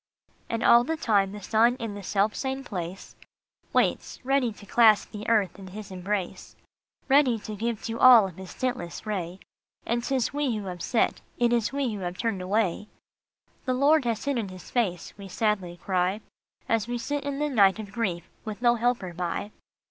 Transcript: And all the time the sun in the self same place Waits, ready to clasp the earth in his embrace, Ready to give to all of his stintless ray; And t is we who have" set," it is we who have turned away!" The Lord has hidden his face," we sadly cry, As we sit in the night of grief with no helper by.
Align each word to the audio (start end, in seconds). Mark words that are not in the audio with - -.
And 0.49 0.63
all 0.63 0.83
the 0.83 0.97
time 0.97 1.31
the 1.31 1.43
sun 1.43 1.75
in 1.75 1.93
the 1.93 2.01
self 2.01 2.33
same 2.33 2.63
place 2.63 3.15
Waits, 3.71 4.19
ready 4.23 4.51
to 4.51 4.65
clasp 4.65 5.11
the 5.11 5.29
earth 5.29 5.59
in 5.59 5.67
his 5.67 5.91
embrace, 5.91 6.55
Ready 7.07 7.37
to 7.37 7.55
give 7.55 7.83
to 7.83 7.99
all 7.99 8.27
of 8.27 8.37
his 8.37 8.49
stintless 8.49 9.05
ray; 9.05 9.39
And 9.85 10.03
t 10.03 10.15
is 10.15 10.33
we 10.33 10.57
who 10.57 10.63
have" 10.65 10.81
set," 10.91 11.21
it 11.37 11.53
is 11.53 11.71
we 11.71 11.93
who 11.93 11.99
have 11.99 12.17
turned 12.17 12.41
away!" 12.41 12.87
The 13.65 13.75
Lord 13.75 14.05
has 14.05 14.25
hidden 14.25 14.49
his 14.49 14.71
face," 14.71 15.13
we 15.19 15.27
sadly 15.27 15.77
cry, 15.77 16.21
As 16.67 16.87
we 16.87 16.97
sit 16.97 17.23
in 17.23 17.37
the 17.37 17.47
night 17.49 17.77
of 17.77 17.91
grief 17.91 18.27
with 18.43 18.59
no 18.59 18.73
helper 18.77 19.13
by. 19.13 19.51